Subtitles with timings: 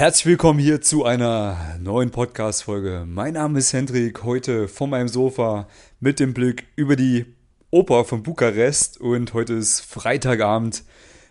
[0.00, 3.04] Herzlich willkommen hier zu einer neuen Podcast-Folge.
[3.06, 5.68] Mein Name ist Hendrik, heute von meinem Sofa
[6.00, 7.26] mit dem Blick über die
[7.70, 10.84] Oper von Bukarest und heute ist Freitagabend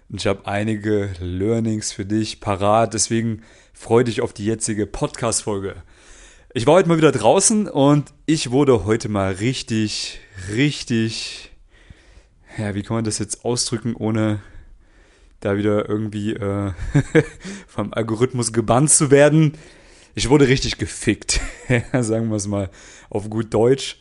[0.10, 3.42] und ich habe einige Learnings für dich parat, deswegen
[3.74, 5.78] freue dich auf die jetzige Podcast-Folge.
[6.54, 10.20] Ich war heute mal wieder draußen und ich wurde heute mal richtig,
[10.54, 11.50] richtig,
[12.56, 14.42] ja, wie kann man das jetzt ausdrücken, ohne
[15.40, 16.72] da wieder irgendwie äh,
[17.68, 19.54] vom Algorithmus gebannt zu werden.
[20.16, 21.40] Ich wurde richtig gefickt,
[22.00, 22.70] sagen wir es mal
[23.10, 24.00] auf gut Deutsch.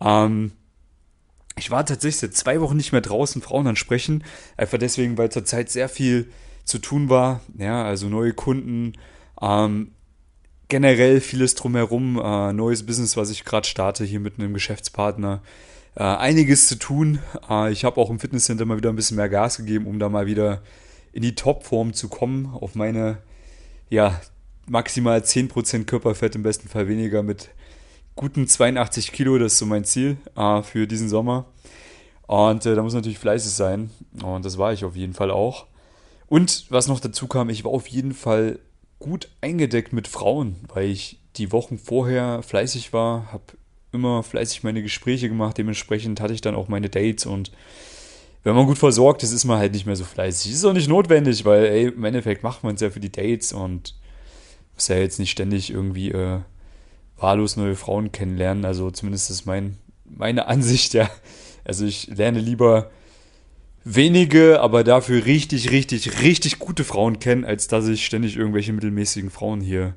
[0.00, 0.52] Ähm,
[1.56, 4.24] ich war tatsächlich seit zwei Wochen nicht mehr draußen Frauen ansprechen,
[4.56, 6.30] einfach deswegen, weil zurzeit sehr viel
[6.64, 7.40] zu tun war.
[7.56, 8.94] Ja, also neue Kunden,
[9.40, 9.92] ähm,
[10.68, 15.42] generell vieles drumherum, äh, neues Business, was ich gerade starte hier mit einem Geschäftspartner.
[15.96, 17.20] Äh, einiges zu tun.
[17.48, 20.08] Äh, ich habe auch im Fitnesscenter mal wieder ein bisschen mehr Gas gegeben, um da
[20.08, 20.62] mal wieder
[21.14, 23.18] in die Topform zu kommen, auf meine,
[23.88, 24.20] ja,
[24.66, 27.50] maximal 10% Körperfett, im besten Fall weniger mit
[28.16, 31.46] guten 82 Kilo, das ist so mein Ziel äh, für diesen Sommer.
[32.26, 33.90] Und äh, da muss natürlich fleißig sein.
[34.24, 35.66] Und das war ich auf jeden Fall auch.
[36.26, 38.58] Und was noch dazu kam, ich war auf jeden Fall
[38.98, 43.44] gut eingedeckt mit Frauen, weil ich die Wochen vorher fleißig war, habe
[43.92, 45.58] immer fleißig meine Gespräche gemacht.
[45.58, 47.52] Dementsprechend hatte ich dann auch meine Dates und
[48.44, 50.52] wenn man gut versorgt ist, ist man halt nicht mehr so fleißig.
[50.52, 53.52] Ist auch nicht notwendig, weil ey, im Endeffekt macht man es ja für die Dates
[53.54, 53.94] und
[54.74, 56.40] muss ja jetzt nicht ständig irgendwie äh,
[57.16, 58.66] wahllos neue Frauen kennenlernen.
[58.66, 61.10] Also zumindest ist mein, meine Ansicht, ja.
[61.64, 62.90] Also ich lerne lieber
[63.82, 69.30] wenige, aber dafür richtig, richtig, richtig gute Frauen kennen, als dass ich ständig irgendwelche mittelmäßigen
[69.30, 69.94] Frauen hier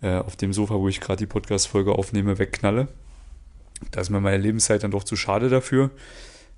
[0.00, 2.86] äh, auf dem Sofa, wo ich gerade die Podcast-Folge aufnehme, wegknalle.
[3.90, 5.90] Da ist mir meine Lebenszeit dann doch zu schade dafür.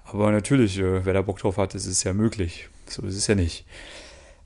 [0.04, 2.68] Aber natürlich, äh, wer da Bock drauf hat, ist es ja möglich.
[2.86, 3.64] So ist es ja nicht.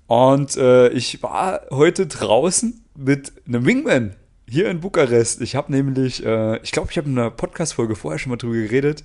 [0.06, 4.14] Und äh, ich war heute draußen mit einem Wingman
[4.48, 5.40] hier in Bukarest.
[5.40, 8.54] Ich habe nämlich, äh, ich glaube, ich habe in einer Podcast-Folge vorher schon mal drüber
[8.54, 9.02] geredet,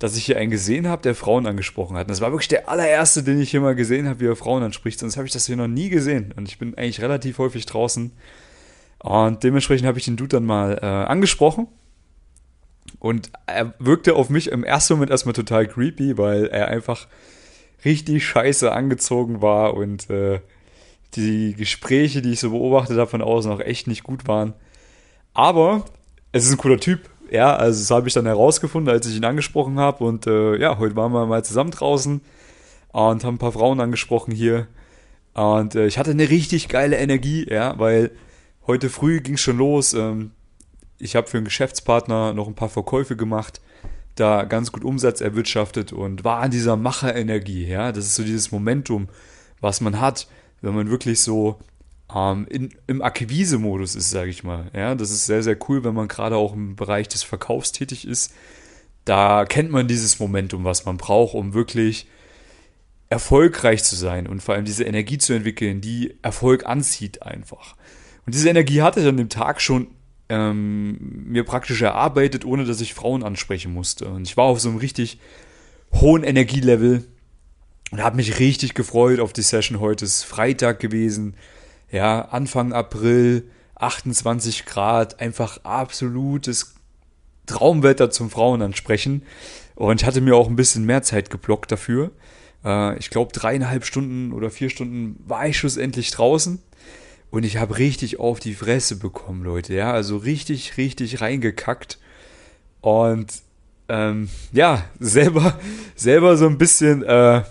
[0.00, 2.06] dass ich hier einen gesehen habe, der Frauen angesprochen hat.
[2.06, 4.64] Und das war wirklich der allererste, den ich hier mal gesehen habe, wie er Frauen
[4.64, 4.98] anspricht.
[4.98, 6.34] Sonst habe ich das hier noch nie gesehen.
[6.36, 8.10] Und ich bin eigentlich relativ häufig draußen.
[8.98, 11.68] Und dementsprechend habe ich den Dude dann mal äh, angesprochen
[12.98, 17.06] und er wirkte auf mich im ersten Moment erstmal total creepy, weil er einfach
[17.84, 20.40] richtig scheiße angezogen war und äh,
[21.14, 24.54] die Gespräche, die ich so beobachtet habe von außen, auch echt nicht gut waren.
[25.32, 25.84] Aber
[26.32, 27.10] es ist ein cooler Typ.
[27.30, 30.04] Ja, also das habe ich dann herausgefunden, als ich ihn angesprochen habe.
[30.04, 32.20] Und äh, ja, heute waren wir mal zusammen draußen
[32.92, 34.66] und haben ein paar Frauen angesprochen hier.
[35.34, 38.12] Und äh, ich hatte eine richtig geile Energie, ja, weil
[38.66, 39.94] heute früh ging es schon los.
[39.94, 40.30] Ähm,
[40.98, 43.60] ich habe für einen Geschäftspartner noch ein paar Verkäufe gemacht,
[44.14, 47.66] da ganz gut Umsatz erwirtschaftet und war an dieser Macherenergie.
[47.66, 49.08] Ja, das ist so dieses Momentum,
[49.60, 50.28] was man hat,
[50.60, 51.58] wenn man wirklich so
[52.14, 54.70] ähm, in, im Akquise-Modus ist, sage ich mal.
[54.74, 58.06] Ja, das ist sehr, sehr cool, wenn man gerade auch im Bereich des Verkaufs tätig
[58.06, 58.32] ist.
[59.04, 62.06] Da kennt man dieses Momentum, was man braucht, um wirklich
[63.10, 67.76] erfolgreich zu sein und vor allem diese Energie zu entwickeln, die Erfolg anzieht einfach.
[68.26, 69.88] Und diese Energie hatte ich an dem Tag schon
[70.34, 70.96] ähm,
[71.26, 74.08] mir praktisch erarbeitet, ohne dass ich Frauen ansprechen musste.
[74.08, 75.18] Und ich war auf so einem richtig
[75.92, 77.04] hohen Energielevel
[77.92, 80.04] und habe mich richtig gefreut auf die Session heute.
[80.04, 81.36] Es ist Freitag gewesen,
[81.92, 86.74] ja, Anfang April, 28 Grad, einfach absolutes
[87.46, 89.22] Traumwetter zum Frauen ansprechen.
[89.76, 92.10] Und ich hatte mir auch ein bisschen mehr Zeit geblockt dafür.
[92.64, 96.60] Äh, ich glaube, dreieinhalb Stunden oder vier Stunden war ich schlussendlich draußen.
[97.34, 99.74] Und ich habe richtig auf die Fresse bekommen, Leute.
[99.74, 101.98] Ja, also richtig, richtig reingekackt.
[102.80, 103.26] Und
[103.88, 105.58] ähm, ja, selber,
[105.96, 107.42] selber so ein bisschen äh,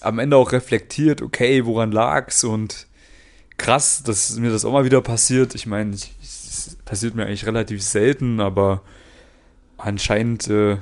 [0.00, 2.86] am Ende auch reflektiert, okay, woran lag's und
[3.56, 5.56] krass, dass mir das auch mal wieder passiert.
[5.56, 8.82] Ich meine, es passiert mir eigentlich relativ selten, aber
[9.78, 10.76] anscheinend, äh,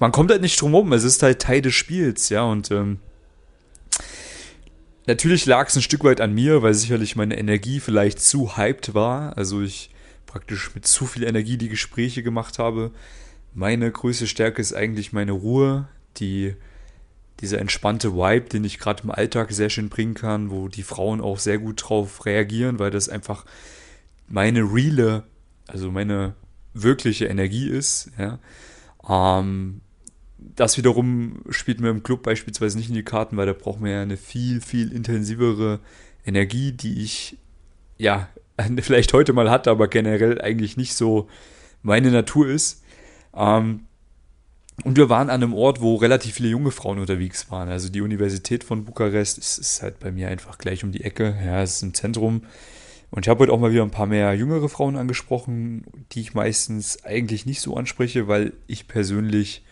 [0.00, 0.94] man kommt halt nicht drum rum.
[0.94, 3.00] Es ist halt Teil des Spiels, ja, und ähm,
[5.08, 8.92] Natürlich lag es ein Stück weit an mir, weil sicherlich meine Energie vielleicht zu hyped
[8.92, 9.38] war.
[9.38, 9.88] Also ich
[10.26, 12.90] praktisch mit zu viel Energie die Gespräche gemacht habe.
[13.54, 15.88] Meine größte Stärke ist eigentlich meine Ruhe,
[16.18, 16.54] die
[17.40, 21.22] dieser entspannte Vibe, den ich gerade im Alltag sehr schön bringen kann, wo die Frauen
[21.22, 23.46] auch sehr gut drauf reagieren, weil das einfach
[24.28, 25.22] meine reale,
[25.68, 26.34] also meine
[26.74, 28.10] wirkliche Energie ist.
[28.18, 28.38] Ja.
[29.08, 29.80] Ähm,
[30.38, 33.90] das wiederum spielt mir im Club beispielsweise nicht in die Karten, weil da braucht man
[33.90, 35.80] ja eine viel, viel intensivere
[36.24, 37.36] Energie, die ich
[37.96, 38.28] ja
[38.80, 41.28] vielleicht heute mal hatte, aber generell eigentlich nicht so
[41.82, 42.82] meine Natur ist.
[43.34, 43.80] Ähm,
[44.84, 47.68] Und wir waren an einem Ort, wo relativ viele junge Frauen unterwegs waren.
[47.68, 51.36] Also die Universität von Bukarest ist, ist halt bei mir einfach gleich um die Ecke.
[51.44, 52.42] Ja, es ist im Zentrum.
[53.10, 56.34] Und ich habe heute auch mal wieder ein paar mehr jüngere Frauen angesprochen, die ich
[56.34, 59.64] meistens eigentlich nicht so anspreche, weil ich persönlich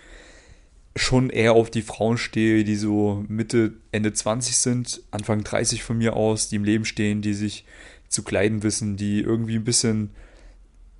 [0.96, 5.98] schon eher auf die Frauen stehe, die so Mitte, Ende 20 sind, Anfang 30 von
[5.98, 7.64] mir aus, die im Leben stehen, die sich
[8.08, 10.10] zu kleiden wissen, die irgendwie ein bisschen,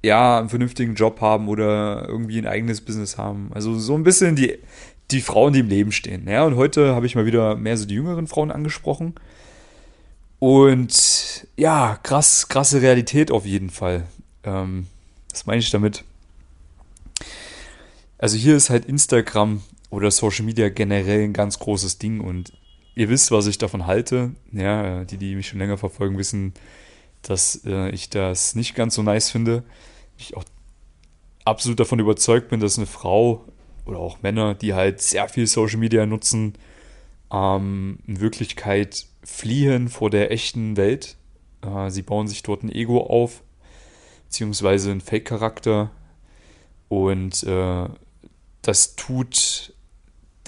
[0.05, 3.51] ja, einen vernünftigen Job haben oder irgendwie ein eigenes Business haben.
[3.55, 4.59] Also so ein bisschen die,
[5.11, 6.29] die Frauen, die im Leben stehen.
[6.29, 9.15] Ja, und heute habe ich mal wieder mehr so die jüngeren Frauen angesprochen.
[10.39, 14.05] Und ja, krass, krasse Realität auf jeden Fall.
[14.45, 14.87] Ähm,
[15.31, 16.05] was meine ich damit?
[18.19, 22.53] Also hier ist halt Instagram oder Social Media generell ein ganz großes Ding und
[22.95, 24.33] ihr wisst, was ich davon halte.
[24.53, 26.55] Ja, die, die mich schon länger verfolgen, wissen,
[27.23, 29.63] dass äh, ich das nicht ganz so nice finde.
[30.19, 30.45] Ich auch
[31.45, 33.45] absolut davon überzeugt bin, dass eine Frau
[33.85, 36.55] oder auch Männer, die halt sehr viel Social Media nutzen,
[37.33, 41.17] ähm, in Wirklichkeit fliehen vor der echten Welt.
[41.63, 43.43] Äh, sie bauen sich dort ein Ego auf,
[44.25, 45.91] beziehungsweise einen Fake-Charakter.
[46.89, 47.89] Und äh,
[48.63, 49.75] das tut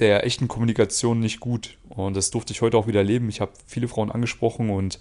[0.01, 1.77] der echten Kommunikation nicht gut.
[1.89, 3.29] Und das durfte ich heute auch wieder erleben.
[3.29, 4.99] Ich habe viele Frauen angesprochen und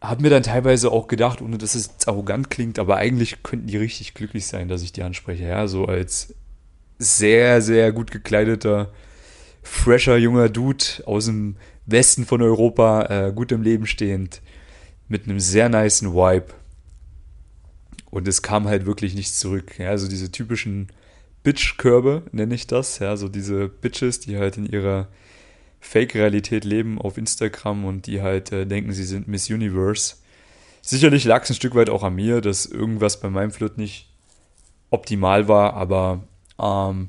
[0.00, 3.76] habe mir dann teilweise auch gedacht, ohne dass es arrogant klingt, aber eigentlich könnten die
[3.76, 5.44] richtig glücklich sein, dass ich die anspreche.
[5.44, 6.34] Ja, so als
[6.98, 8.92] sehr, sehr gut gekleideter,
[9.62, 11.56] fresher junger Dude aus dem
[11.86, 14.40] Westen von Europa, äh, gut im Leben stehend,
[15.08, 16.46] mit einem sehr niceen Vibe.
[18.10, 19.78] Und es kam halt wirklich nichts zurück.
[19.78, 20.88] Ja, also diese typischen
[21.42, 22.98] Bitch-Körbe, nenne ich das.
[22.98, 25.08] Ja, so diese Bitches, die halt in ihrer
[25.80, 30.16] Fake-Realität leben auf Instagram und die halt äh, denken, sie sind Miss Universe.
[30.80, 34.08] Sicherlich lag es ein Stück weit auch an mir, dass irgendwas bei meinem Flirt nicht
[34.90, 36.22] optimal war, aber
[36.60, 37.08] ähm,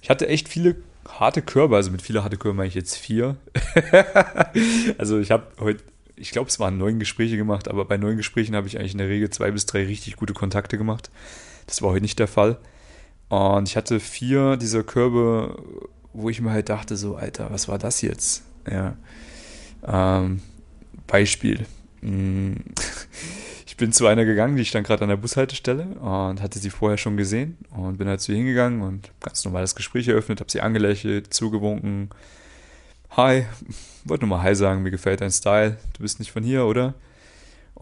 [0.00, 0.76] ich hatte echt viele
[1.08, 3.36] harte Körbe, also mit viele harte Körbe meine ich jetzt vier.
[4.98, 5.82] also ich habe heute,
[6.16, 8.98] ich glaube, es waren neun Gespräche gemacht, aber bei neun Gesprächen habe ich eigentlich in
[8.98, 11.10] der Regel zwei bis drei richtig gute Kontakte gemacht.
[11.66, 12.58] Das war heute nicht der Fall.
[13.32, 15.56] Und ich hatte vier dieser Körbe,
[16.12, 18.42] wo ich mir halt dachte, so, Alter, was war das jetzt?
[18.70, 18.94] Ja.
[19.86, 20.42] Ähm,
[21.06, 21.66] Beispiel.
[22.02, 22.52] Mm.
[23.66, 26.98] Ich bin zu einer gegangen, die stand gerade an der Bushaltestelle und hatte sie vorher
[26.98, 30.52] schon gesehen und bin halt zu ihr hingegangen und ganz normal das Gespräch eröffnet, habe
[30.52, 32.10] sie angelächelt, zugewunken.
[33.16, 33.46] Hi,
[34.04, 35.78] wollte nur mal Hi sagen, mir gefällt dein Style.
[35.94, 36.92] Du bist nicht von hier, oder?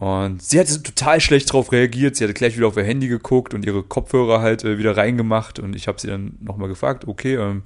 [0.01, 2.15] Und sie hatte total schlecht darauf reagiert.
[2.15, 5.59] Sie hatte gleich wieder auf ihr Handy geguckt und ihre Kopfhörer halt äh, wieder reingemacht.
[5.59, 7.61] Und ich habe sie dann nochmal gefragt, okay, ähm,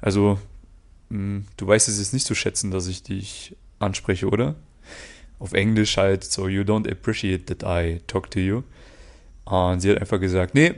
[0.00, 0.38] also
[1.10, 4.54] mh, hm, du weißt es jetzt nicht zu schätzen, dass ich dich anspreche, oder?
[5.38, 8.62] Auf Englisch halt so, you don't appreciate that I talk to you.
[9.44, 10.72] Und sie hat einfach gesagt, nee,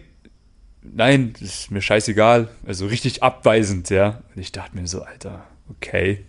[0.83, 2.49] nein, ist mir scheißegal.
[2.67, 4.25] Also richtig abweisend, ja.
[4.35, 6.25] Und ich dachte mir so, Alter, okay.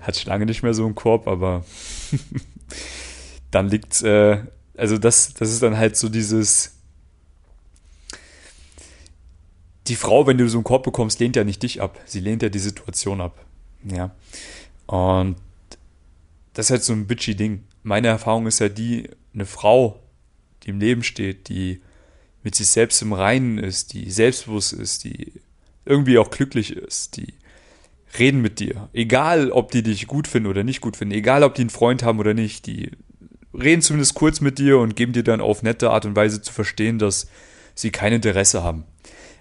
[0.00, 1.64] Hat schon lange nicht mehr so einen Korb, aber
[3.50, 4.42] dann liegt, äh,
[4.76, 6.76] also das, das ist dann halt so dieses,
[9.86, 12.42] die Frau, wenn du so einen Korb bekommst, lehnt ja nicht dich ab, sie lehnt
[12.42, 13.44] ja die Situation ab,
[13.84, 14.14] ja,
[14.86, 15.36] und
[16.52, 17.64] das ist halt so ein bitchy Ding.
[17.82, 20.00] Meine Erfahrung ist ja die, eine Frau,
[20.62, 21.80] die im Leben steht, die
[22.42, 25.32] mit sich selbst im Reinen ist, die selbstbewusst ist, die
[25.84, 27.34] irgendwie auch glücklich ist, die
[28.18, 28.88] reden mit dir.
[28.92, 32.02] Egal, ob die dich gut finden oder nicht gut finden, egal, ob die einen Freund
[32.02, 32.90] haben oder nicht, die
[33.54, 36.52] reden zumindest kurz mit dir und geben dir dann auf nette Art und Weise zu
[36.52, 37.28] verstehen, dass
[37.74, 38.84] sie kein Interesse haben.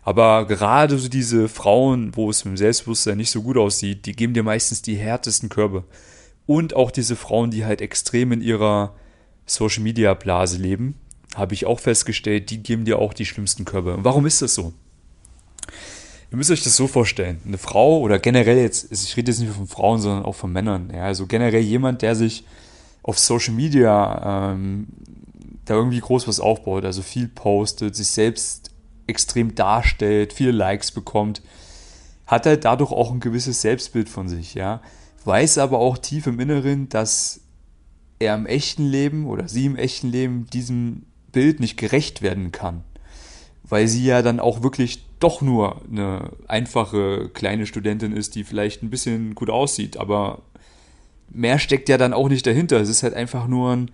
[0.01, 4.13] Aber gerade so diese Frauen, wo es mit dem Selbstbewusstsein nicht so gut aussieht, die
[4.13, 5.83] geben dir meistens die härtesten Körbe.
[6.47, 8.95] Und auch diese Frauen, die halt extrem in ihrer
[9.45, 10.95] Social Media Blase leben,
[11.35, 13.95] habe ich auch festgestellt, die geben dir auch die schlimmsten Körbe.
[13.95, 14.73] Und warum ist das so?
[16.31, 17.41] Ihr müsst euch das so vorstellen.
[17.45, 20.51] Eine Frau oder generell jetzt, ich rede jetzt nicht nur von Frauen, sondern auch von
[20.51, 20.91] Männern.
[20.93, 22.43] Ja, also generell jemand, der sich
[23.03, 24.87] auf Social Media ähm,
[25.65, 28.71] da irgendwie groß was aufbaut, also viel postet, sich selbst
[29.07, 31.41] extrem darstellt, viele Likes bekommt,
[32.25, 34.81] hat halt dadurch auch ein gewisses Selbstbild von sich, ja.
[35.25, 37.41] Weiß aber auch tief im Inneren, dass
[38.19, 42.83] er im echten Leben oder sie im echten Leben diesem Bild nicht gerecht werden kann.
[43.63, 48.81] Weil sie ja dann auch wirklich doch nur eine einfache kleine Studentin ist, die vielleicht
[48.81, 50.41] ein bisschen gut aussieht, aber
[51.31, 52.79] mehr steckt ja dann auch nicht dahinter.
[52.79, 53.91] Es ist halt einfach nur ein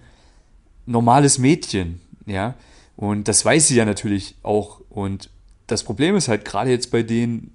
[0.85, 2.55] normales Mädchen, ja.
[2.95, 4.81] Und das weiß sie ja natürlich auch.
[4.89, 5.29] Und
[5.67, 7.51] das Problem ist halt gerade jetzt bei den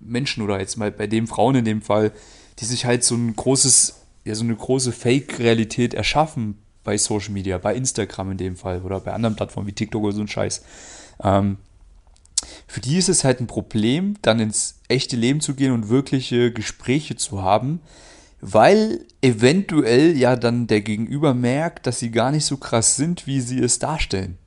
[0.00, 2.12] Menschen oder jetzt mal bei den Frauen in dem Fall,
[2.58, 7.58] die sich halt so ein großes, ja, so eine große Fake-Realität erschaffen bei Social Media,
[7.58, 10.64] bei Instagram in dem Fall oder bei anderen Plattformen wie TikTok oder so ein Scheiß.
[11.22, 11.58] Ähm,
[12.66, 16.52] für die ist es halt ein Problem, dann ins echte Leben zu gehen und wirkliche
[16.52, 17.80] Gespräche zu haben,
[18.40, 23.40] weil eventuell ja dann der Gegenüber merkt, dass sie gar nicht so krass sind, wie
[23.40, 24.38] sie es darstellen.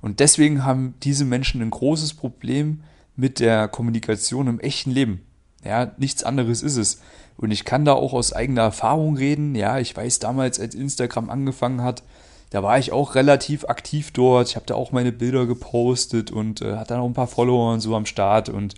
[0.00, 2.82] Und deswegen haben diese Menschen ein großes Problem
[3.16, 5.22] mit der Kommunikation im echten Leben.
[5.64, 7.00] Ja, nichts anderes ist es.
[7.36, 9.54] Und ich kann da auch aus eigener Erfahrung reden.
[9.54, 12.02] Ja, ich weiß damals, als Instagram angefangen hat,
[12.50, 14.48] da war ich auch relativ aktiv dort.
[14.48, 17.80] Ich habe da auch meine Bilder gepostet und äh, hatte auch ein paar Follower und
[17.80, 18.48] so am Start.
[18.48, 18.74] Und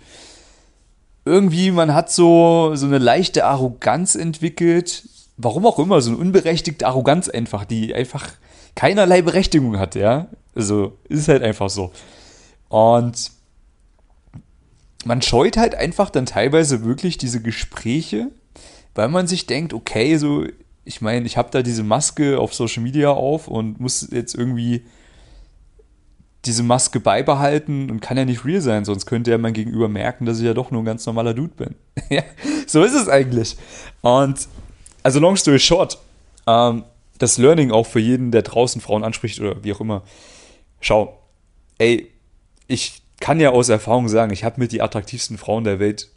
[1.24, 5.08] irgendwie, man hat so, so eine leichte Arroganz entwickelt.
[5.36, 8.28] Warum auch immer, so eine unberechtigte Arroganz einfach, die einfach
[8.74, 10.28] keinerlei Berechtigung hat, ja.
[10.54, 11.92] Also ist halt einfach so.
[12.68, 13.32] Und
[15.04, 18.30] man scheut halt einfach dann teilweise wirklich diese Gespräche,
[18.94, 20.44] weil man sich denkt, okay, so,
[20.84, 24.84] ich meine, ich habe da diese Maske auf Social Media auf und muss jetzt irgendwie
[26.46, 30.26] diese Maske beibehalten und kann ja nicht real sein, sonst könnte ja mein Gegenüber merken,
[30.26, 31.74] dass ich ja doch nur ein ganz normaler Dude bin.
[32.10, 32.22] ja,
[32.66, 33.56] so ist es eigentlich.
[34.02, 34.48] Und
[35.02, 35.98] also long story short,
[36.46, 36.84] ähm,
[37.18, 40.02] das Learning auch für jeden, der draußen Frauen anspricht oder wie auch immer.
[40.80, 41.18] Schau,
[41.78, 42.10] ey,
[42.66, 46.10] ich kann ja aus Erfahrung sagen, ich habe mit die attraktivsten Frauen der Welt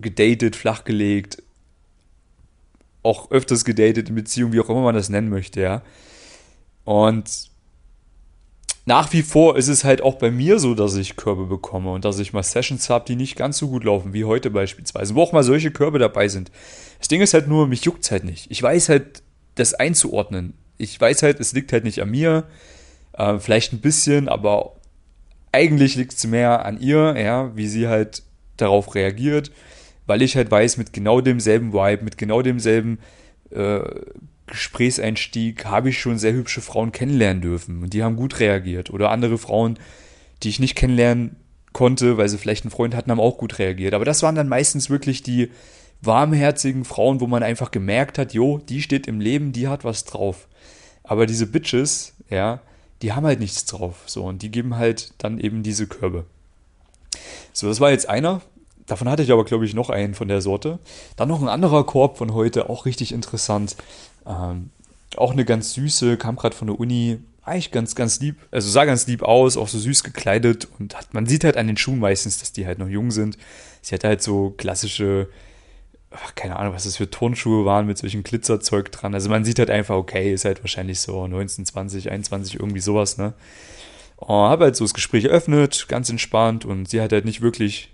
[0.00, 1.42] gedatet, flachgelegt,
[3.02, 5.82] auch öfters gedatet in Beziehungen, wie auch immer man das nennen möchte, ja.
[6.84, 7.48] Und
[8.88, 12.06] nach wie vor ist es halt auch bei mir so, dass ich Körbe bekomme und
[12.06, 15.20] dass ich mal Sessions habe, die nicht ganz so gut laufen, wie heute beispielsweise, wo
[15.20, 16.50] auch mal solche Körbe dabei sind.
[16.98, 18.50] Das Ding ist halt nur, mich juckt es halt nicht.
[18.50, 19.22] Ich weiß halt,
[19.56, 20.54] das einzuordnen.
[20.78, 22.44] Ich weiß halt, es liegt halt nicht an mir,
[23.12, 24.72] äh, vielleicht ein bisschen, aber
[25.52, 28.22] eigentlich liegt es mehr an ihr, ja, wie sie halt
[28.56, 29.50] darauf reagiert,
[30.06, 33.00] weil ich halt weiß, mit genau demselben Vibe, mit genau demselben
[33.50, 33.80] äh,
[34.48, 38.90] Gesprächseinstieg habe ich schon sehr hübsche Frauen kennenlernen dürfen und die haben gut reagiert.
[38.90, 39.78] Oder andere Frauen,
[40.42, 41.36] die ich nicht kennenlernen
[41.72, 43.94] konnte, weil sie vielleicht einen Freund hatten, haben auch gut reagiert.
[43.94, 45.50] Aber das waren dann meistens wirklich die
[46.00, 50.04] warmherzigen Frauen, wo man einfach gemerkt hat, jo, die steht im Leben, die hat was
[50.04, 50.48] drauf.
[51.02, 52.60] Aber diese Bitches, ja,
[53.02, 54.02] die haben halt nichts drauf.
[54.06, 56.24] So, und die geben halt dann eben diese Körbe.
[57.52, 58.42] So, das war jetzt einer.
[58.88, 60.78] Davon hatte ich aber, glaube ich, noch einen von der Sorte.
[61.16, 63.76] Dann noch ein anderer Korb von heute, auch richtig interessant.
[64.26, 64.70] Ähm,
[65.16, 68.84] auch eine ganz süße, kam gerade von der Uni, eigentlich ganz, ganz lieb, also sah
[68.84, 71.98] ganz lieb aus, auch so süß gekleidet und hat, man sieht halt an den Schuhen
[71.98, 73.38] meistens, dass die halt noch jung sind.
[73.80, 75.28] Sie hat halt so klassische
[76.10, 79.14] ach, keine Ahnung, was das für Turnschuhe waren mit solchen Glitzerzeug dran.
[79.14, 83.18] Also man sieht halt einfach, okay, ist halt wahrscheinlich so 19, 20, 21, irgendwie sowas,
[83.18, 83.34] ne?
[84.16, 87.90] Und habe halt so das Gespräch eröffnet, ganz entspannt und sie hat halt nicht wirklich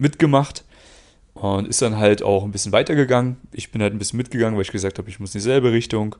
[0.00, 0.64] mitgemacht
[1.34, 3.36] und ist dann halt auch ein bisschen weitergegangen.
[3.52, 6.16] Ich bin halt ein bisschen mitgegangen, weil ich gesagt habe, ich muss in dieselbe Richtung.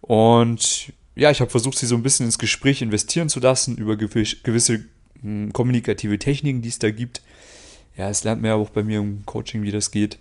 [0.00, 3.96] Und ja, ich habe versucht, sie so ein bisschen ins Gespräch investieren zu lassen über
[3.96, 4.84] gewisse
[5.20, 7.22] hm, kommunikative Techniken, die es da gibt.
[7.96, 10.18] Ja, es lernt man ja auch bei mir im Coaching, wie das geht.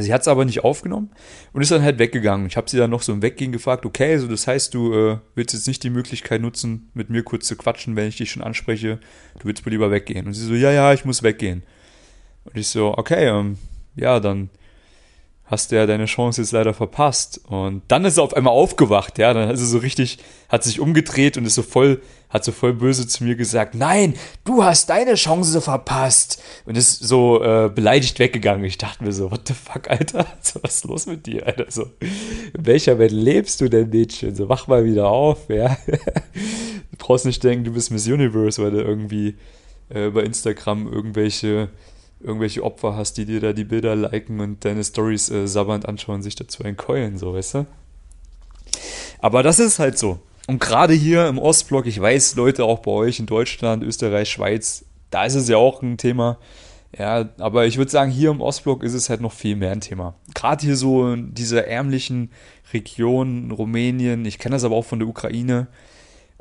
[0.00, 1.10] Sie hat es aber nicht aufgenommen
[1.52, 2.46] und ist dann halt weggegangen.
[2.46, 5.18] Ich habe sie dann noch so im Weggehen gefragt, okay, so das heißt, du äh,
[5.34, 8.42] willst jetzt nicht die Möglichkeit nutzen, mit mir kurz zu quatschen, wenn ich dich schon
[8.42, 8.98] anspreche,
[9.38, 10.26] du willst wohl lieber weggehen.
[10.26, 11.62] Und sie so, ja, ja, ich muss weggehen.
[12.44, 13.58] Und ich so, okay, ähm,
[13.96, 14.50] ja, dann
[15.50, 17.40] hast du ja deine Chance jetzt leider verpasst.
[17.48, 20.78] Und dann ist er auf einmal aufgewacht, ja, dann ist er so richtig, hat sich
[20.78, 24.14] umgedreht und ist so voll, hat so voll böse zu mir gesagt, nein,
[24.44, 26.40] du hast deine Chance verpasst.
[26.66, 28.64] Und ist so äh, beleidigt weggegangen.
[28.64, 30.24] Ich dachte mir so, what the fuck, Alter?
[30.40, 31.66] So, was ist los mit dir, Alter?
[31.68, 34.36] So, in welcher Welt lebst du denn, Mädchen?
[34.36, 35.76] So, wach mal wieder auf, ja.
[35.86, 39.34] du brauchst nicht denken, du bist Miss Universe, weil du irgendwie
[39.88, 41.70] äh, bei Instagram irgendwelche
[42.20, 46.22] irgendwelche Opfer hast, die dir da die Bilder liken und deine Stories äh, sabbernd anschauen,
[46.22, 47.66] sich dazu einkeulen, so, weißt du?
[49.20, 50.18] Aber das ist halt so.
[50.46, 54.84] Und gerade hier im Ostblock, ich weiß, Leute auch bei euch in Deutschland, Österreich, Schweiz,
[55.10, 56.38] da ist es ja auch ein Thema.
[56.96, 59.80] Ja, aber ich würde sagen, hier im Ostblock ist es halt noch viel mehr ein
[59.80, 60.14] Thema.
[60.34, 62.30] Gerade hier so in dieser ärmlichen
[62.72, 65.68] Region, Rumänien, ich kenne das aber auch von der Ukraine,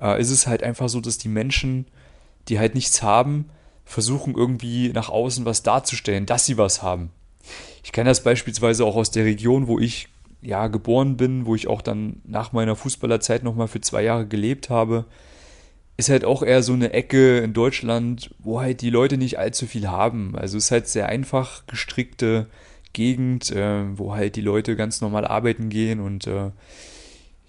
[0.02, 1.86] äh, ist es halt einfach so, dass die Menschen,
[2.48, 3.46] die halt nichts haben,
[3.89, 7.10] versuchen irgendwie nach außen was darzustellen, dass sie was haben.
[7.84, 10.10] Ich kenne das beispielsweise auch aus der Region, wo ich
[10.43, 14.69] ja geboren bin, wo ich auch dann nach meiner Fußballerzeit nochmal für zwei Jahre gelebt
[14.69, 15.05] habe.
[15.98, 19.65] Ist halt auch eher so eine Ecke in Deutschland, wo halt die Leute nicht allzu
[19.65, 20.36] viel haben.
[20.36, 22.46] Also ist halt sehr einfach gestrickte
[22.93, 26.51] Gegend, äh, wo halt die Leute ganz normal arbeiten gehen und äh,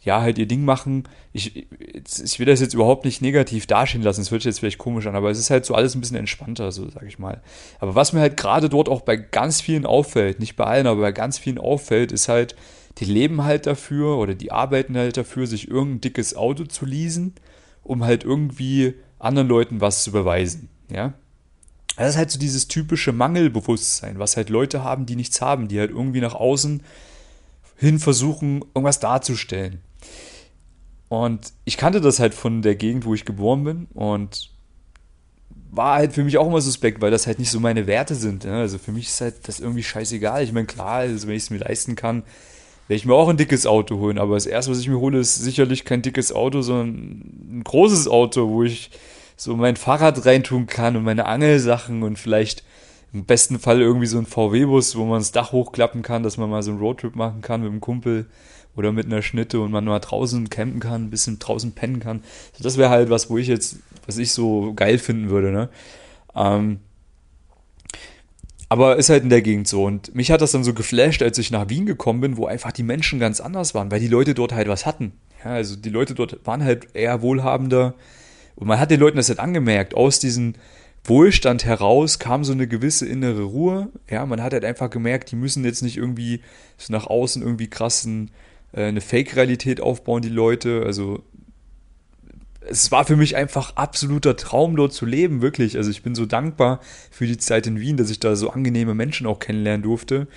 [0.02, 1.04] ja, halt ihr Ding machen.
[1.32, 4.78] Ich, ich will das jetzt überhaupt nicht negativ dastehen lassen, es hört sich jetzt vielleicht
[4.78, 7.42] komisch an, aber es ist halt so alles ein bisschen entspannter, so sag ich mal.
[7.78, 11.02] Aber was mir halt gerade dort auch bei ganz vielen auffällt, nicht bei allen, aber
[11.02, 12.56] bei ganz vielen auffällt, ist halt,
[12.98, 17.34] die leben halt dafür oder die arbeiten halt dafür, sich irgendein dickes Auto zu leasen,
[17.82, 20.70] um halt irgendwie anderen Leuten was zu beweisen.
[20.90, 21.12] Ja.
[21.96, 25.78] Das ist halt so dieses typische Mangelbewusstsein, was halt Leute haben, die nichts haben, die
[25.78, 26.82] halt irgendwie nach außen
[27.76, 29.80] hin versuchen, irgendwas darzustellen.
[31.08, 34.50] Und ich kannte das halt von der Gegend, wo ich geboren bin und
[35.72, 38.44] war halt für mich auch immer suspekt, weil das halt nicht so meine Werte sind.
[38.44, 38.52] Ne?
[38.52, 40.42] Also für mich ist halt das irgendwie scheißegal.
[40.42, 42.22] Ich meine, klar, also wenn ich es mir leisten kann,
[42.88, 44.18] werde ich mir auch ein dickes Auto holen.
[44.18, 48.08] Aber das erste, was ich mir hole, ist sicherlich kein dickes Auto, sondern ein großes
[48.08, 48.90] Auto, wo ich
[49.36, 52.64] so mein Fahrrad reintun kann und meine Angelsachen und vielleicht
[53.12, 56.50] im besten Fall irgendwie so ein VW-Bus, wo man das Dach hochklappen kann, dass man
[56.50, 58.26] mal so einen Roadtrip machen kann mit einem Kumpel
[58.76, 62.22] oder mit einer Schnitte und man mal draußen campen kann, ein bisschen draußen pennen kann.
[62.60, 65.68] Das wäre halt was, wo ich jetzt, was ich so geil finden würde, ne?
[66.34, 66.80] Ähm,
[68.68, 69.84] aber ist halt in der Gegend so.
[69.84, 72.70] Und mich hat das dann so geflasht, als ich nach Wien gekommen bin, wo einfach
[72.70, 75.12] die Menschen ganz anders waren, weil die Leute dort halt was hatten.
[75.44, 77.94] Ja, also die Leute dort waren halt eher wohlhabender.
[78.54, 79.94] Und man hat den Leuten das halt angemerkt.
[79.94, 80.54] Aus diesem
[81.02, 83.88] Wohlstand heraus kam so eine gewisse innere Ruhe.
[84.08, 86.40] Ja, man hat halt einfach gemerkt, die müssen jetzt nicht irgendwie
[86.78, 88.30] so nach außen irgendwie krassen
[88.72, 90.82] äh, eine Fake-Realität aufbauen, die Leute.
[90.84, 91.22] Also
[92.68, 95.76] es war für mich einfach absoluter Traum, dort zu leben, wirklich.
[95.76, 98.94] Also ich bin so dankbar für die Zeit in Wien, dass ich da so angenehme
[98.94, 100.28] Menschen auch kennenlernen durfte,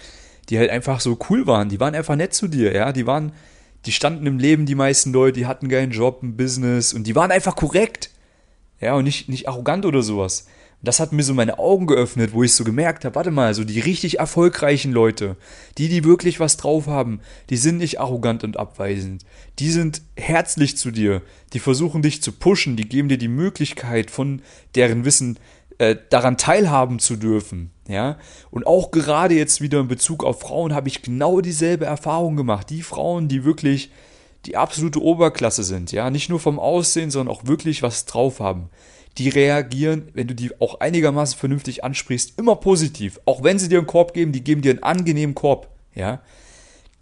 [0.50, 1.70] die halt einfach so cool waren.
[1.70, 2.92] Die waren einfach nett zu dir, ja.
[2.92, 3.34] Die waren,
[3.86, 7.16] die standen im Leben, die meisten Leute, die hatten keinen Job, ein Business und die
[7.16, 8.10] waren einfach korrekt.
[8.80, 10.48] Ja, und nicht, nicht arrogant oder sowas
[10.84, 13.64] das hat mir so meine Augen geöffnet, wo ich so gemerkt habe, warte mal, so
[13.64, 15.38] die richtig erfolgreichen Leute,
[15.78, 19.24] die, die wirklich was drauf haben, die sind nicht arrogant und abweisend.
[19.60, 21.22] Die sind herzlich zu dir,
[21.54, 24.42] die versuchen dich zu pushen, die geben dir die Möglichkeit, von
[24.76, 25.40] deren Wissen
[25.78, 27.72] äh, daran teilhaben zu dürfen.
[27.88, 28.18] Ja,
[28.52, 32.70] und auch gerade jetzt wieder in Bezug auf Frauen habe ich genau dieselbe Erfahrung gemacht.
[32.70, 33.90] Die Frauen, die wirklich
[34.46, 38.70] die absolute Oberklasse sind, ja, nicht nur vom Aussehen, sondern auch wirklich was drauf haben
[39.18, 43.20] die reagieren, wenn du die auch einigermaßen vernünftig ansprichst, immer positiv.
[43.26, 46.22] Auch wenn sie dir einen Korb geben, die geben dir einen angenehmen Korb, ja.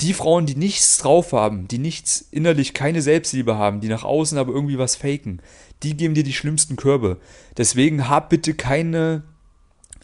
[0.01, 4.37] Die Frauen, die nichts drauf haben, die nichts innerlich keine Selbstliebe haben, die nach außen
[4.37, 5.41] aber irgendwie was faken,
[5.83, 7.17] die geben dir die schlimmsten Körbe.
[7.55, 9.23] Deswegen hab bitte keine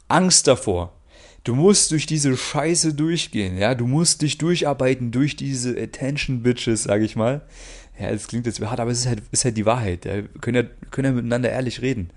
[0.08, 0.94] Angst davor.
[1.44, 6.84] Du musst durch diese Scheiße durchgehen, ja, du musst dich durcharbeiten durch diese Attention Bitches,
[6.84, 7.48] sag ich mal,
[8.00, 10.06] ja, das klingt jetzt hart, aber es ist halt, ist halt die Wahrheit.
[10.06, 12.12] Wir können ja, können ja miteinander ehrlich reden.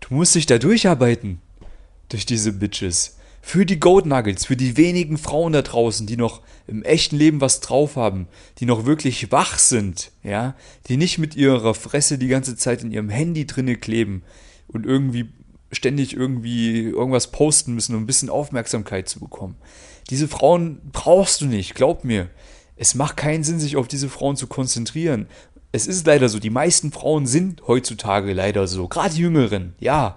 [0.00, 1.40] Du musst dich da durcharbeiten.
[2.08, 3.16] Durch diese Bitches.
[3.40, 7.40] Für die Gold Nuggets, für die wenigen Frauen da draußen, die noch im echten Leben
[7.40, 8.28] was drauf haben,
[8.58, 10.54] die noch wirklich wach sind, ja,
[10.88, 14.22] die nicht mit ihrer Fresse die ganze Zeit in ihrem Handy drinne kleben
[14.68, 15.30] und irgendwie
[15.72, 19.56] ständig irgendwie irgendwas posten müssen, um ein bisschen Aufmerksamkeit zu bekommen.
[20.10, 22.28] Diese Frauen brauchst du nicht, glaub mir
[22.76, 25.26] es macht keinen Sinn, sich auf diese Frauen zu konzentrieren.
[25.72, 30.16] Es ist leider so, die meisten Frauen sind heutzutage leider so, gerade die Jüngeren, ja.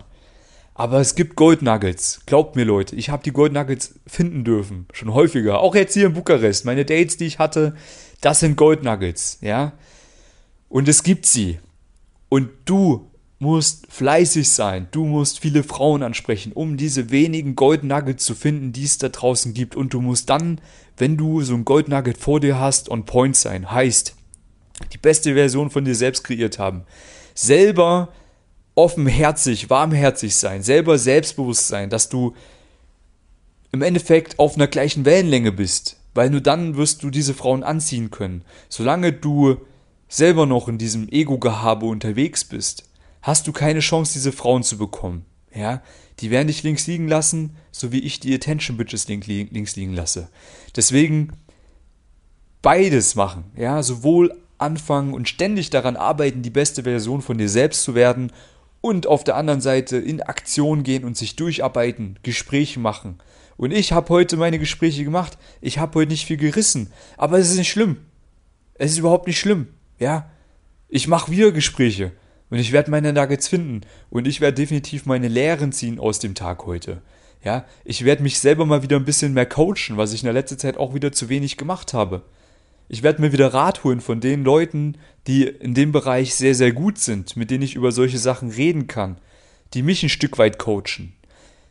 [0.73, 2.19] Aber es gibt Gold Nuggets.
[2.25, 4.87] Glaubt mir, Leute, ich habe die Gold Nuggets finden dürfen.
[4.91, 5.61] Schon häufiger.
[5.61, 6.65] Auch jetzt hier in Bukarest.
[6.65, 7.75] Meine Dates, die ich hatte,
[8.19, 9.71] das sind Gold Nuggets, ja.
[10.67, 11.59] Und es gibt sie.
[12.27, 13.09] Und du
[13.39, 14.87] musst fleißig sein.
[14.91, 19.09] Du musst viele Frauen ansprechen, um diese wenigen Gold Nuggets zu finden, die es da
[19.09, 19.75] draußen gibt.
[19.75, 20.59] Und du musst dann
[20.97, 23.71] wenn du so ein Gold Nugget vor dir hast, on point sein.
[23.71, 24.15] Heißt,
[24.93, 26.83] die beste Version von dir selbst kreiert haben.
[27.33, 28.09] Selber
[28.75, 32.33] offenherzig, warmherzig sein, selber selbstbewusst sein, dass du
[33.71, 38.11] im Endeffekt auf einer gleichen Wellenlänge bist, weil nur dann wirst du diese Frauen anziehen
[38.11, 38.43] können.
[38.69, 39.57] Solange du
[40.07, 42.83] selber noch in diesem Ego-Gehabe unterwegs bist,
[43.25, 45.25] hast du keine Chance, diese Frauen zu bekommen.
[45.53, 45.81] Ja,
[46.19, 50.29] die werden dich links liegen lassen, so wie ich die Attention Bitches links liegen lasse.
[50.75, 51.31] Deswegen
[52.61, 57.83] beides machen, ja, sowohl anfangen und ständig daran arbeiten, die beste Version von dir selbst
[57.83, 58.31] zu werden
[58.79, 63.17] und auf der anderen Seite in Aktion gehen und sich durcharbeiten, Gespräche machen.
[63.57, 65.39] Und ich habe heute meine Gespräche gemacht.
[65.61, 67.97] Ich habe heute nicht viel gerissen, aber es ist nicht schlimm.
[68.75, 70.29] Es ist überhaupt nicht schlimm, ja.
[70.89, 72.11] Ich mache wieder Gespräche.
[72.49, 73.81] Und ich werde meine Nuggets finden.
[74.09, 77.01] Und ich werde definitiv meine Lehren ziehen aus dem Tag heute.
[77.43, 80.33] Ja, ich werde mich selber mal wieder ein bisschen mehr coachen, was ich in der
[80.33, 82.23] letzten Zeit auch wieder zu wenig gemacht habe.
[82.87, 86.71] Ich werde mir wieder Rat holen von den Leuten, die in dem Bereich sehr, sehr
[86.71, 89.17] gut sind, mit denen ich über solche Sachen reden kann,
[89.73, 91.13] die mich ein Stück weit coachen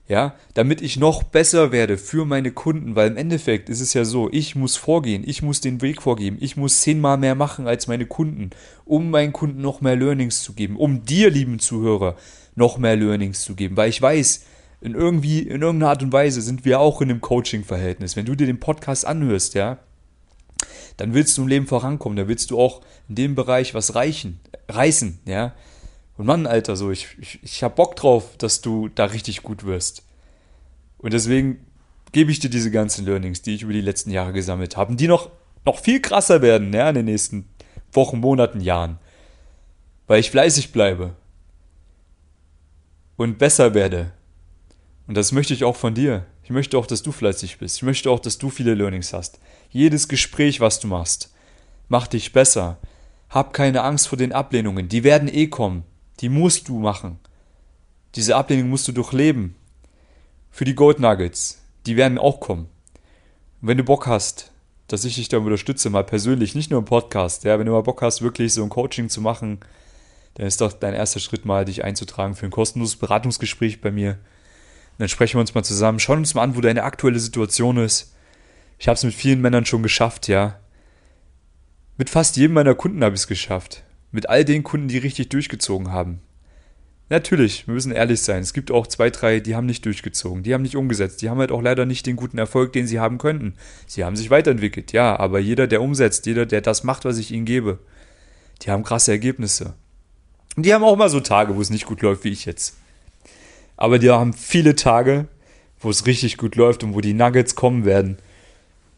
[0.06, 4.04] ja, damit ich noch besser werde für meine Kunden, weil im Endeffekt ist es ja
[4.04, 7.86] so, ich muss vorgehen, ich muss den Weg vorgeben, ich muss zehnmal mehr machen als
[7.86, 8.50] meine Kunden,
[8.84, 12.16] um meinen Kunden noch mehr Learnings zu geben, um dir, lieben Zuhörer,
[12.54, 14.44] noch mehr Learnings zu geben, weil ich weiß,
[14.82, 18.16] in irgendwie, in irgendeiner Art und Weise sind wir auch in einem Coaching-Verhältnis.
[18.16, 19.78] Wenn du dir den Podcast anhörst, ja,
[20.98, 24.40] dann willst du im Leben vorankommen, da willst du auch in dem Bereich was reichen,
[24.68, 25.54] reißen, ja.
[26.16, 29.64] Und Mann, Alter, so, ich, ich, ich hab Bock drauf, dass du da richtig gut
[29.64, 30.04] wirst.
[30.98, 31.66] Und deswegen
[32.12, 35.08] gebe ich dir diese ganzen Learnings, die ich über die letzten Jahre gesammelt habe, die
[35.08, 35.30] noch,
[35.64, 37.48] noch viel krasser werden, ja, in den nächsten
[37.92, 38.98] Wochen, Monaten, Jahren.
[40.06, 41.14] Weil ich fleißig bleibe.
[43.16, 44.12] Und besser werde.
[45.06, 46.26] Und das möchte ich auch von dir.
[46.44, 47.76] Ich möchte auch, dass du fleißig bist.
[47.76, 49.40] Ich möchte auch, dass du viele Learnings hast.
[49.70, 51.32] Jedes Gespräch, was du machst,
[51.88, 52.78] macht dich besser.
[53.30, 54.88] Hab keine Angst vor den Ablehnungen.
[54.88, 55.84] Die werden eh kommen.
[56.20, 57.18] Die musst du machen.
[58.14, 59.56] Diese Ablehnung musst du durchleben.
[60.50, 61.62] Für die Gold Nuggets.
[61.86, 62.68] Die werden auch kommen.
[63.60, 64.52] Und wenn du Bock hast,
[64.88, 67.82] dass ich dich da unterstütze, mal persönlich, nicht nur im Podcast, ja, wenn du mal
[67.82, 69.60] Bock hast, wirklich so ein Coaching zu machen,
[70.34, 74.10] dann ist doch dein erster Schritt mal, dich einzutragen für ein kostenloses Beratungsgespräch bei mir.
[74.10, 77.78] Und dann sprechen wir uns mal zusammen, schauen uns mal an, wo deine aktuelle Situation
[77.78, 78.14] ist.
[78.78, 80.58] Ich habe es mit vielen Männern schon geschafft, ja.
[81.96, 83.83] Mit fast jedem meiner Kunden habe ich es geschafft.
[84.14, 86.20] Mit all den Kunden, die richtig durchgezogen haben.
[87.08, 88.42] Natürlich, wir müssen ehrlich sein.
[88.42, 91.40] Es gibt auch zwei, drei, die haben nicht durchgezogen, die haben nicht umgesetzt, die haben
[91.40, 93.54] halt auch leider nicht den guten Erfolg, den sie haben könnten.
[93.88, 97.32] Sie haben sich weiterentwickelt, ja, aber jeder, der umsetzt, jeder, der das macht, was ich
[97.32, 97.80] ihnen gebe,
[98.62, 99.74] die haben krasse Ergebnisse.
[100.54, 102.76] Und die haben auch mal so Tage, wo es nicht gut läuft, wie ich jetzt.
[103.76, 105.26] Aber die haben viele Tage,
[105.80, 108.18] wo es richtig gut läuft und wo die Nuggets kommen werden.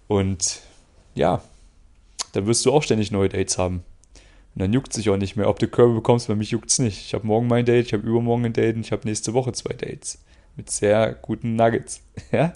[0.09, 0.61] Und
[1.15, 1.41] ja,
[2.33, 3.83] dann wirst du auch ständig neue Dates haben.
[4.57, 6.79] Und dann juckt sich auch nicht mehr, ob du Körbe bekommst, bei mich juckt es
[6.79, 7.05] nicht.
[7.05, 9.53] Ich habe morgen mein Date, ich habe übermorgen ein Date und ich habe nächste Woche
[9.53, 10.19] zwei Dates.
[10.57, 12.01] Mit sehr guten Nuggets.
[12.33, 12.55] Ja?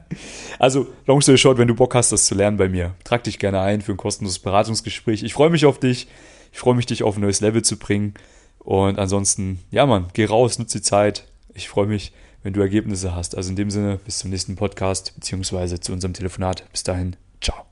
[0.59, 3.39] Also, long story short, wenn du Bock hast, das zu lernen bei mir, trag dich
[3.39, 5.23] gerne ein für ein kostenloses Beratungsgespräch.
[5.23, 6.09] Ich freue mich auf dich.
[6.53, 8.15] Ich freue mich, dich auf ein neues Level zu bringen.
[8.59, 11.27] Und ansonsten, ja, Mann, geh raus, nutze die Zeit.
[11.53, 13.37] Ich freue mich, wenn du Ergebnisse hast.
[13.37, 16.65] Also in dem Sinne, bis zum nächsten Podcast, beziehungsweise zu unserem Telefonat.
[16.73, 17.70] Bis dahin, ciao.